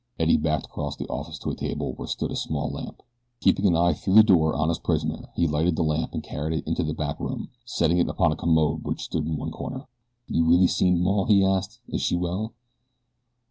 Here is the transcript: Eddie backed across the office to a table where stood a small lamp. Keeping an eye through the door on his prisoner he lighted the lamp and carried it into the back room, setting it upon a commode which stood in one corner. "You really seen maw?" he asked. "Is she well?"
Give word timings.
Eddie 0.17 0.35
backed 0.37 0.65
across 0.65 0.95
the 0.95 1.05
office 1.09 1.37
to 1.37 1.51
a 1.51 1.55
table 1.55 1.93
where 1.93 2.07
stood 2.07 2.31
a 2.31 2.35
small 2.35 2.71
lamp. 2.71 3.03
Keeping 3.39 3.67
an 3.67 3.75
eye 3.75 3.93
through 3.93 4.15
the 4.15 4.23
door 4.23 4.55
on 4.55 4.69
his 4.69 4.79
prisoner 4.79 5.29
he 5.35 5.45
lighted 5.45 5.75
the 5.75 5.83
lamp 5.83 6.15
and 6.15 6.23
carried 6.23 6.57
it 6.57 6.67
into 6.67 6.81
the 6.83 6.95
back 6.95 7.19
room, 7.19 7.49
setting 7.65 7.99
it 7.99 8.09
upon 8.09 8.31
a 8.31 8.35
commode 8.35 8.83
which 8.83 9.03
stood 9.03 9.27
in 9.27 9.37
one 9.37 9.51
corner. 9.51 9.85
"You 10.27 10.43
really 10.43 10.65
seen 10.65 11.03
maw?" 11.03 11.25
he 11.25 11.45
asked. 11.45 11.81
"Is 11.87 12.01
she 12.01 12.15
well?" 12.15 12.53